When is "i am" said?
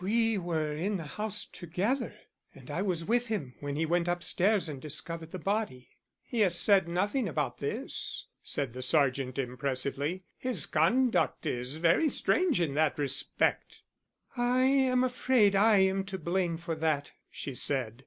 14.36-15.04, 15.54-16.02